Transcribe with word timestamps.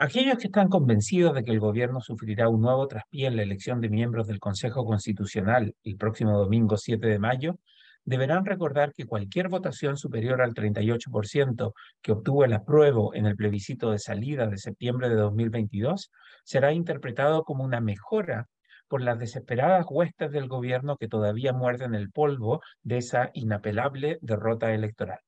Aquellos 0.00 0.38
que 0.38 0.46
están 0.46 0.68
convencidos 0.68 1.34
de 1.34 1.42
que 1.42 1.50
el 1.50 1.58
gobierno 1.58 2.00
sufrirá 2.00 2.48
un 2.48 2.60
nuevo 2.60 2.86
traspié 2.86 3.26
en 3.26 3.34
la 3.34 3.42
elección 3.42 3.80
de 3.80 3.88
miembros 3.88 4.28
del 4.28 4.38
Consejo 4.38 4.84
Constitucional 4.84 5.74
el 5.82 5.96
próximo 5.96 6.38
domingo 6.38 6.76
7 6.76 7.04
de 7.04 7.18
mayo, 7.18 7.58
deberán 8.04 8.44
recordar 8.44 8.92
que 8.92 9.06
cualquier 9.06 9.48
votación 9.48 9.96
superior 9.96 10.40
al 10.40 10.54
38% 10.54 11.72
que 12.00 12.12
obtuvo 12.12 12.44
el 12.44 12.52
apruebo 12.52 13.12
en 13.12 13.26
el 13.26 13.34
plebiscito 13.34 13.90
de 13.90 13.98
salida 13.98 14.46
de 14.46 14.58
septiembre 14.58 15.08
de 15.08 15.16
2022 15.16 16.12
será 16.44 16.72
interpretado 16.72 17.42
como 17.42 17.64
una 17.64 17.80
mejora 17.80 18.46
por 18.86 19.02
las 19.02 19.18
desesperadas 19.18 19.84
huestes 19.90 20.30
del 20.30 20.46
gobierno 20.46 20.96
que 20.96 21.08
todavía 21.08 21.52
muerden 21.52 21.96
el 21.96 22.12
polvo 22.12 22.60
de 22.84 22.98
esa 22.98 23.30
inapelable 23.34 24.18
derrota 24.22 24.72
electoral. 24.72 25.18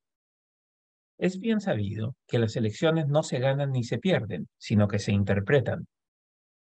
Es 1.20 1.38
bien 1.38 1.60
sabido 1.60 2.16
que 2.26 2.38
las 2.38 2.56
elecciones 2.56 3.06
no 3.06 3.22
se 3.22 3.40
ganan 3.40 3.72
ni 3.72 3.84
se 3.84 3.98
pierden, 3.98 4.48
sino 4.56 4.88
que 4.88 4.98
se 4.98 5.12
interpretan. 5.12 5.86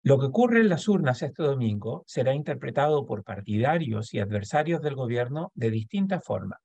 Lo 0.04 0.20
que 0.20 0.28
ocurre 0.28 0.60
en 0.60 0.70
las 0.70 0.88
urnas 0.88 1.24
este 1.24 1.42
domingo 1.42 2.04
será 2.06 2.36
interpretado 2.36 3.08
por 3.08 3.24
partidarios 3.24 4.14
y 4.14 4.20
adversarios 4.20 4.84
del 4.84 4.94
gobierno 4.94 5.52
de 5.56 5.72
distinta 5.72 6.22
forma. 6.22 6.60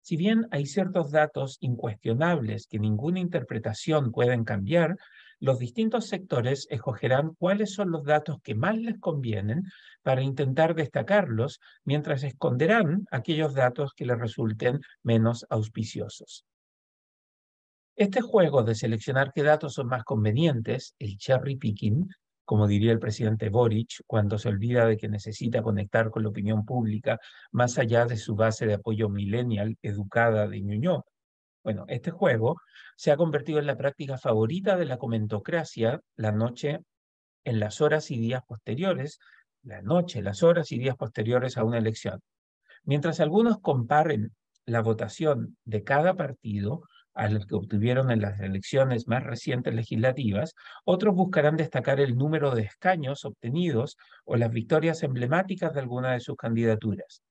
Si 0.00 0.16
bien 0.16 0.46
hay 0.52 0.66
ciertos 0.66 1.10
datos 1.10 1.56
incuestionables 1.58 2.68
que 2.68 2.78
ninguna 2.78 3.18
interpretación 3.18 4.12
pueden 4.12 4.44
cambiar, 4.44 4.94
los 5.40 5.58
distintos 5.58 6.06
sectores 6.06 6.68
escogerán 6.70 7.34
cuáles 7.36 7.74
son 7.74 7.90
los 7.90 8.04
datos 8.04 8.36
que 8.44 8.54
más 8.54 8.78
les 8.78 9.00
convienen 9.00 9.64
para 10.04 10.22
intentar 10.22 10.76
destacarlos, 10.76 11.58
mientras 11.82 12.22
esconderán 12.22 13.06
aquellos 13.10 13.54
datos 13.54 13.92
que 13.92 14.06
les 14.06 14.20
resulten 14.20 14.78
menos 15.02 15.44
auspiciosos. 15.50 16.44
Este 17.96 18.20
juego 18.20 18.64
de 18.64 18.74
seleccionar 18.74 19.32
qué 19.32 19.44
datos 19.44 19.74
son 19.74 19.86
más 19.86 20.02
convenientes, 20.02 20.96
el 20.98 21.16
cherry 21.16 21.54
picking, 21.54 22.08
como 22.44 22.66
diría 22.66 22.90
el 22.90 22.98
presidente 22.98 23.50
Boric, 23.50 24.02
cuando 24.06 24.36
se 24.36 24.48
olvida 24.48 24.84
de 24.86 24.96
que 24.96 25.08
necesita 25.08 25.62
conectar 25.62 26.10
con 26.10 26.24
la 26.24 26.30
opinión 26.30 26.64
pública 26.64 27.20
más 27.52 27.78
allá 27.78 28.04
de 28.04 28.16
su 28.16 28.34
base 28.34 28.66
de 28.66 28.74
apoyo 28.74 29.08
millennial 29.08 29.78
educada 29.80 30.48
de 30.48 30.60
Ñuñoa. 30.60 31.04
Bueno, 31.62 31.84
este 31.86 32.10
juego 32.10 32.56
se 32.96 33.12
ha 33.12 33.16
convertido 33.16 33.60
en 33.60 33.66
la 33.66 33.76
práctica 33.76 34.18
favorita 34.18 34.76
de 34.76 34.86
la 34.86 34.98
comentocracia 34.98 36.00
la 36.16 36.32
noche 36.32 36.80
en 37.44 37.60
las 37.60 37.80
horas 37.80 38.10
y 38.10 38.18
días 38.18 38.42
posteriores, 38.44 39.20
la 39.62 39.82
noche, 39.82 40.20
las 40.20 40.42
horas 40.42 40.72
y 40.72 40.78
días 40.78 40.96
posteriores 40.96 41.56
a 41.56 41.64
una 41.64 41.78
elección. 41.78 42.20
Mientras 42.82 43.20
algunos 43.20 43.60
comparen 43.60 44.34
la 44.66 44.82
votación 44.82 45.56
de 45.64 45.84
cada 45.84 46.14
partido 46.14 46.82
a 47.14 47.28
los 47.28 47.46
que 47.46 47.54
obtuvieron 47.54 48.10
en 48.10 48.20
las 48.20 48.40
elecciones 48.40 49.06
más 49.08 49.24
recientes 49.24 49.74
legislativas, 49.74 50.54
otros 50.84 51.14
buscarán 51.14 51.56
destacar 51.56 52.00
el 52.00 52.16
número 52.16 52.54
de 52.54 52.62
escaños 52.62 53.24
obtenidos 53.24 53.96
o 54.24 54.36
las 54.36 54.50
victorias 54.50 55.02
emblemáticas 55.02 55.72
de 55.74 55.80
alguna 55.80 56.12
de 56.12 56.20
sus 56.20 56.36
candidaturas. 56.36 57.22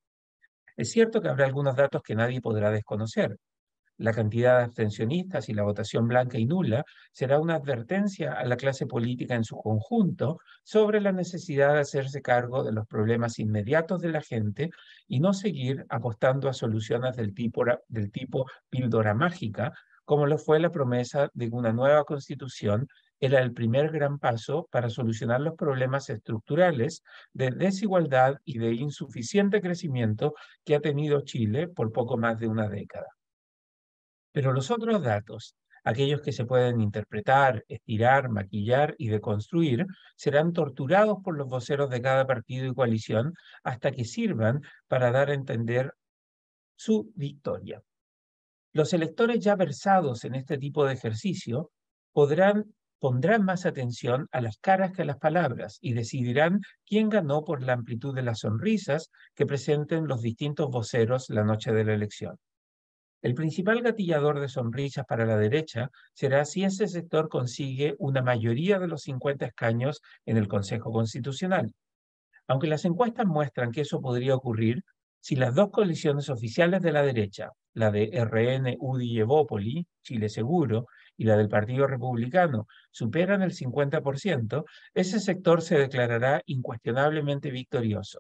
Es 0.78 0.92
cierto 0.92 1.22
que 1.22 1.30
habrá 1.30 1.46
algunos 1.46 1.76
datos 1.76 2.02
que 2.02 2.16
nadie 2.16 2.42
podrá 2.42 2.72
desconocer, 2.72 3.38
la 3.98 4.14
cantidad 4.14 4.58
de 4.58 4.66
abstencionistas 4.66 5.50
y 5.50 5.54
la 5.54 5.64
votación 5.64 6.08
blanca 6.08 6.38
y 6.38 6.46
nula 6.46 6.84
será 7.12 7.40
una 7.40 7.56
advertencia 7.56 8.34
a 8.34 8.46
la 8.46 8.58
clase 8.58 8.86
política 8.88 9.36
en 9.36 9.44
su 9.44 9.58
conjunto 9.58 10.40
sobre 10.64 11.00
la 11.02 11.12
necesidad 11.12 11.74
de 11.74 11.82
hacerse 11.82 12.22
cargo 12.22 12.64
de 12.64 12.72
los 12.72 12.88
problemas 12.88 13.40
inmediatos 13.40 14.02
de 14.02 14.10
la 14.10 14.22
gente 14.22 14.70
y 15.08 15.20
no 15.20 15.34
seguir 15.34 15.86
apostando 15.90 16.50
a 16.50 16.54
soluciones 16.54 17.16
del 17.16 17.34
tipo, 17.34 18.46
píldora 18.70 19.14
mágica, 19.14 19.74
como 20.06 20.26
lo 20.26 20.38
fue 20.38 20.60
la 20.60 20.72
promesa 20.72 21.30
de 21.34 21.50
una 21.52 21.72
nueva 21.72 22.04
constitución 22.04 22.88
era 23.20 23.40
el 23.40 23.54
primer 23.54 23.90
gran 23.90 24.20
paso 24.20 24.68
para 24.70 24.90
solucionar 24.90 25.40
los 25.40 25.56
problemas 25.56 26.10
estructurales 26.10 27.04
de 27.32 27.52
desigualdad 27.52 28.36
y 28.44 28.58
de 28.58 28.74
insuficiente 28.74 29.62
crecimiento 29.62 30.34
que 30.66 30.76
ha 30.76 30.82
tenido 30.82 31.22
Chile 31.22 31.70
por 31.70 31.94
poco 31.94 32.18
más 32.18 32.38
de 32.38 32.48
una 32.48 32.68
década. 32.68 33.08
Pero 34.34 34.52
los 34.52 34.72
otros 34.72 35.02
datos, 35.02 35.56
aquellos 35.84 36.22
que 36.22 36.32
se 36.32 36.46
pueden 36.46 36.82
interpretar, 36.82 37.64
estirar, 37.68 38.30
maquillar 38.30 38.96
y 38.98 39.08
deconstruir, 39.08 39.86
serán 40.16 40.54
torturados 40.54 41.20
por 41.24 41.38
los 41.38 41.48
voceros 41.48 41.90
de 41.90 42.02
cada 42.02 42.26
partido 42.28 42.66
y 42.66 42.74
coalición 42.74 43.34
hasta 43.64 43.92
que 43.92 44.06
sirvan 44.06 44.62
para 44.88 45.12
dar 45.12 45.30
a 45.30 45.36
entender 45.36 45.94
su 46.76 47.12
victoria. 47.16 47.82
Los 48.74 48.92
electores 48.94 49.40
ya 49.40 49.56
versados 49.56 50.26
en 50.26 50.34
este 50.34 50.58
tipo 50.58 50.84
de 50.86 50.94
ejercicio 50.94 51.72
podrán, 52.12 52.74
pondrán 52.98 53.46
más 53.46 53.68
atención 53.68 54.28
a 54.32 54.42
las 54.42 54.58
caras 54.58 54.94
que 54.94 55.04
a 55.04 55.06
las 55.06 55.18
palabras 55.18 55.78
y 55.80 55.94
decidirán 55.94 56.62
quién 56.88 57.10
ganó 57.10 57.44
por 57.44 57.62
la 57.62 57.74
amplitud 57.74 58.16
de 58.16 58.24
las 58.24 58.40
sonrisas 58.40 59.12
que 59.36 59.46
presenten 59.46 60.08
los 60.08 60.22
distintos 60.22 60.72
voceros 60.72 61.30
la 61.30 61.44
noche 61.44 61.72
de 61.72 61.84
la 61.84 61.94
elección. 61.94 62.36
El 63.24 63.36
principal 63.36 63.82
gatillador 63.82 64.42
de 64.42 64.50
sonrisas 64.50 65.06
para 65.06 65.26
la 65.26 65.38
derecha 65.38 65.90
será 66.12 66.44
si 66.44 66.66
ese 66.66 66.90
sector 66.90 67.30
consigue 67.30 67.96
una 67.98 68.22
mayoría 68.22 68.80
de 68.80 68.90
los 68.90 69.04
50 69.04 69.46
escaños 69.46 70.02
en 70.26 70.36
el 70.36 70.50
Consejo 70.50 70.92
Constitucional. 70.92 71.74
Aunque 72.48 72.68
las 72.68 72.84
encuestas 72.84 73.26
muestran 73.26 73.72
que 73.72 73.80
eso 73.80 74.02
podría 74.02 74.36
ocurrir, 74.36 74.84
si 75.22 75.38
las 75.38 75.56
dos 75.56 75.70
coaliciones 75.70 76.28
oficiales 76.28 76.82
de 76.82 76.92
la 76.92 77.02
derecha, 77.02 77.52
la 77.74 77.92
de 77.92 78.12
RN, 78.14 78.76
UDI 78.78 79.12
y 79.14 79.20
Evópoli, 79.22 79.88
Chile 80.02 80.28
Seguro, 80.28 80.88
y 81.16 81.24
la 81.24 81.38
del 81.38 81.48
Partido 81.48 81.88
Republicano, 81.88 82.68
superan 82.92 83.42
el 83.42 83.54
50%, 83.54 84.66
ese 84.94 85.22
sector 85.22 85.62
se 85.62 85.78
declarará 85.78 86.42
incuestionablemente 86.46 87.52
victorioso. 87.52 88.20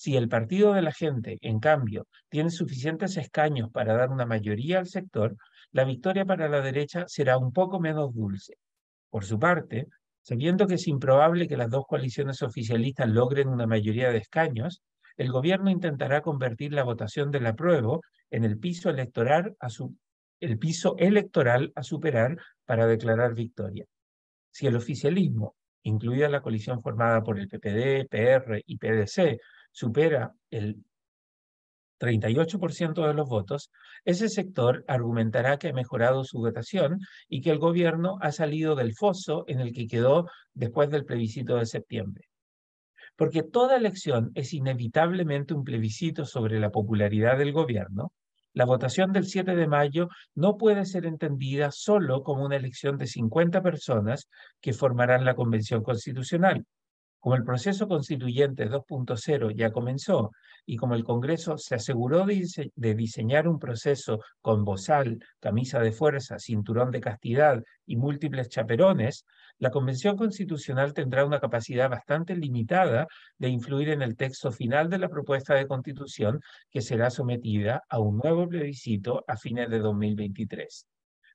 Si 0.00 0.16
el 0.16 0.30
partido 0.30 0.72
de 0.72 0.80
la 0.80 0.92
gente, 0.92 1.36
en 1.42 1.60
cambio, 1.60 2.06
tiene 2.30 2.48
suficientes 2.48 3.18
escaños 3.18 3.68
para 3.70 3.92
dar 3.92 4.08
una 4.08 4.24
mayoría 4.24 4.78
al 4.78 4.86
sector, 4.86 5.36
la 5.72 5.84
victoria 5.84 6.24
para 6.24 6.48
la 6.48 6.62
derecha 6.62 7.04
será 7.06 7.36
un 7.36 7.52
poco 7.52 7.80
menos 7.80 8.14
dulce. 8.14 8.54
Por 9.10 9.26
su 9.26 9.38
parte, 9.38 9.88
sabiendo 10.22 10.66
que 10.66 10.76
es 10.76 10.88
improbable 10.88 11.46
que 11.46 11.58
las 11.58 11.68
dos 11.68 11.84
coaliciones 11.86 12.40
oficialistas 12.40 13.10
logren 13.10 13.48
una 13.48 13.66
mayoría 13.66 14.10
de 14.10 14.16
escaños, 14.16 14.80
el 15.18 15.30
gobierno 15.30 15.68
intentará 15.68 16.22
convertir 16.22 16.72
la 16.72 16.84
votación 16.84 17.30
del 17.30 17.44
apruebo 17.44 18.00
en 18.30 18.44
el 18.44 18.58
piso 18.58 18.88
electoral 18.88 19.54
a, 19.60 19.68
el 20.40 20.58
piso 20.58 20.96
electoral 20.96 21.72
a 21.74 21.82
superar 21.82 22.38
para 22.64 22.86
declarar 22.86 23.34
victoria. 23.34 23.84
Si 24.50 24.66
el 24.66 24.76
oficialismo, 24.76 25.56
incluida 25.82 26.30
la 26.30 26.40
coalición 26.40 26.80
formada 26.80 27.22
por 27.22 27.38
el 27.38 27.48
PPD, 27.48 28.08
PR 28.08 28.62
y 28.64 28.78
PDC, 28.78 29.38
supera 29.72 30.34
el 30.50 30.84
38% 32.00 33.06
de 33.06 33.14
los 33.14 33.28
votos, 33.28 33.70
ese 34.04 34.28
sector 34.28 34.84
argumentará 34.88 35.58
que 35.58 35.68
ha 35.68 35.72
mejorado 35.72 36.24
su 36.24 36.38
votación 36.38 36.98
y 37.28 37.42
que 37.42 37.50
el 37.50 37.58
gobierno 37.58 38.16
ha 38.22 38.32
salido 38.32 38.74
del 38.74 38.94
foso 38.94 39.44
en 39.46 39.60
el 39.60 39.72
que 39.72 39.86
quedó 39.86 40.26
después 40.54 40.90
del 40.90 41.04
plebiscito 41.04 41.56
de 41.56 41.66
septiembre. 41.66 42.24
Porque 43.16 43.42
toda 43.42 43.76
elección 43.76 44.30
es 44.34 44.54
inevitablemente 44.54 45.52
un 45.52 45.62
plebiscito 45.62 46.24
sobre 46.24 46.58
la 46.58 46.70
popularidad 46.70 47.36
del 47.36 47.52
gobierno, 47.52 48.12
la 48.52 48.64
votación 48.64 49.12
del 49.12 49.26
7 49.26 49.54
de 49.54 49.68
mayo 49.68 50.08
no 50.34 50.56
puede 50.56 50.84
ser 50.84 51.06
entendida 51.06 51.70
solo 51.70 52.24
como 52.24 52.44
una 52.44 52.56
elección 52.56 52.98
de 52.98 53.06
50 53.06 53.62
personas 53.62 54.28
que 54.60 54.72
formarán 54.72 55.24
la 55.24 55.36
Convención 55.36 55.84
Constitucional, 55.84 56.64
como 57.20 57.36
el 57.36 57.44
proceso 57.44 57.86
constituyente 57.86 58.68
2.0 58.68 59.54
ya 59.54 59.70
comenzó 59.70 60.30
y 60.66 60.76
como 60.76 60.94
el 60.94 61.04
Congreso 61.04 61.58
se 61.58 61.74
aseguró 61.74 62.24
de, 62.24 62.70
diseñar 62.94 63.46
un 63.46 63.58
proceso 63.58 64.20
con 64.40 64.64
bozal, 64.64 65.18
camisa 65.38 65.80
de 65.80 65.92
fuerza, 65.92 66.38
cinturón 66.38 66.90
de 66.90 67.00
castidad 67.00 67.62
y 67.86 67.96
múltiples 67.96 68.48
chaperones, 68.48 69.26
la 69.58 69.70
Convención 69.70 70.16
Constitucional 70.16 70.94
tendrá 70.94 71.26
una 71.26 71.40
capacidad 71.40 71.90
bastante 71.90 72.34
limitada 72.34 73.06
de 73.36 73.48
influir 73.48 73.90
en 73.90 74.00
el 74.00 74.16
texto 74.16 74.50
final 74.50 74.88
de 74.88 74.98
la 74.98 75.08
propuesta 75.08 75.54
de 75.54 75.66
constitución 75.66 76.40
que 76.70 76.80
será 76.80 77.10
sometida 77.10 77.82
a 77.88 77.98
un 77.98 78.16
nuevo 78.16 78.48
plebiscito 78.48 79.24
a 79.26 79.36
fines 79.36 79.68
de 79.68 79.78
2023. 79.80 80.86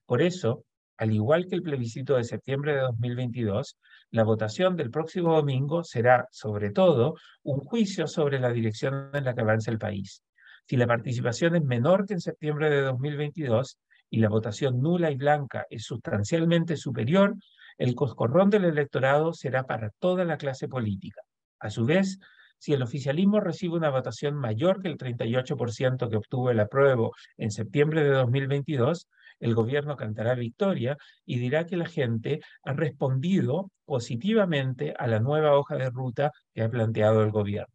Por 0.08 0.22
eso, 0.22 0.64
al 0.97 1.12
igual 1.12 1.47
que 1.47 1.56
el 1.56 1.62
plebiscito 1.62 2.15
de 2.15 2.24
septiembre 2.24 2.75
de 2.75 2.81
2022, 2.81 3.77
la 4.12 4.24
votación 4.24 4.75
del 4.75 4.92
próximo 4.92 5.36
domingo 5.36 5.83
será, 5.83 6.27
sobre 6.31 6.71
todo, 6.71 7.15
un 7.44 7.59
juicio 7.59 8.07
sobre 8.07 8.39
la 8.39 8.51
dirección 8.51 9.09
en 9.13 9.25
la 9.25 9.33
que 9.33 9.42
avanza 9.42 9.71
el 9.71 9.80
país. 9.80 10.24
Si 10.68 10.77
la 10.77 10.88
participación 10.88 11.56
es 11.56 11.63
menor 11.63 12.06
que 12.06 12.13
en 12.13 12.21
septiembre 12.21 12.69
de 12.69 12.81
2022 12.81 13.77
y 14.09 14.19
la 14.19 14.30
votación 14.30 14.81
nula 14.81 15.12
y 15.12 15.15
blanca 15.15 15.65
es 15.69 15.83
sustancialmente 15.83 16.77
superior, 16.77 17.36
el 17.77 17.94
coscorrón 17.94 18.50
del 18.50 18.65
electorado 18.65 19.33
será 19.33 19.63
para 19.63 19.89
toda 20.00 20.24
la 20.24 20.38
clase 20.38 20.68
política. 20.68 21.21
A 21.59 21.69
su 21.69 21.86
vez, 21.86 22.19
si 22.57 22.74
el 22.74 22.81
oficialismo 22.81 23.42
recibe 23.42 23.75
una 23.75 23.89
votación 23.89 24.36
mayor 24.36 24.81
que 24.81 24.88
el 24.88 24.97
38% 24.97 26.09
que 26.09 26.15
obtuvo 26.15 26.50
el 26.50 26.59
apruebo 26.59 27.13
en 27.38 27.51
septiembre 27.51 28.03
de 28.03 28.09
2022, 28.09 29.07
el 29.45 29.53
gobierno 29.53 29.95
cantará 29.95 30.33
victoria 30.36 30.97
y 31.25 31.38
dirá 31.38 31.65
que 31.65 31.77
la 31.77 31.86
gente 31.86 32.39
ha 32.63 32.74
respondido 32.74 33.71
positivamente 33.86 34.94
a 34.97 35.07
la 35.07 35.19
nueva 35.19 35.56
hoja 35.57 35.75
de 35.75 35.89
ruta 35.92 36.31
que 36.53 36.63
ha 36.63 36.69
planteado 36.69 37.21
el 37.21 37.31
gobierno. 37.31 37.74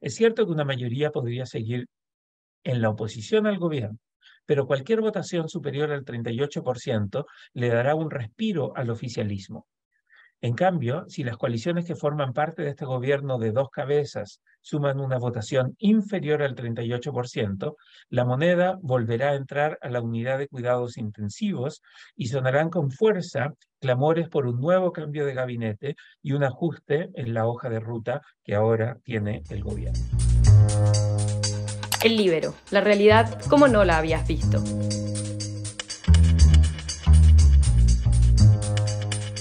Es 0.00 0.14
cierto 0.14 0.46
que 0.46 0.52
una 0.52 0.64
mayoría 0.64 1.10
podría 1.10 1.44
seguir 1.44 1.86
en 2.62 2.80
la 2.82 2.90
oposición 2.90 3.46
al 3.46 3.58
gobierno, 3.58 3.98
pero 4.46 4.66
cualquier 4.66 5.00
votación 5.00 5.48
superior 5.48 5.90
al 5.90 6.04
38% 6.04 7.26
le 7.54 7.68
dará 7.68 7.96
un 7.96 8.10
respiro 8.10 8.72
al 8.76 8.90
oficialismo. 8.90 9.66
En 10.44 10.52
cambio, 10.52 11.06
si 11.08 11.24
las 11.24 11.38
coaliciones 11.38 11.86
que 11.86 11.94
forman 11.94 12.34
parte 12.34 12.60
de 12.60 12.68
este 12.68 12.84
gobierno 12.84 13.38
de 13.38 13.50
dos 13.50 13.70
cabezas 13.70 14.42
suman 14.60 15.00
una 15.00 15.16
votación 15.16 15.74
inferior 15.78 16.42
al 16.42 16.54
38%, 16.54 17.76
la 18.10 18.26
moneda 18.26 18.76
volverá 18.82 19.30
a 19.30 19.36
entrar 19.36 19.78
a 19.80 19.88
la 19.88 20.02
unidad 20.02 20.36
de 20.36 20.48
cuidados 20.48 20.98
intensivos 20.98 21.80
y 22.14 22.26
sonarán 22.26 22.68
con 22.68 22.90
fuerza 22.90 23.54
clamores 23.80 24.28
por 24.28 24.46
un 24.46 24.60
nuevo 24.60 24.92
cambio 24.92 25.24
de 25.24 25.32
gabinete 25.32 25.96
y 26.20 26.32
un 26.32 26.44
ajuste 26.44 27.08
en 27.14 27.32
la 27.32 27.46
hoja 27.46 27.70
de 27.70 27.80
ruta 27.80 28.20
que 28.44 28.54
ahora 28.54 28.98
tiene 29.02 29.44
el 29.48 29.64
gobierno. 29.64 29.98
El 32.04 32.18
libero, 32.18 32.54
la 32.70 32.82
realidad 32.82 33.40
como 33.48 33.66
no 33.66 33.82
la 33.86 33.96
habías 33.96 34.28
visto. 34.28 34.62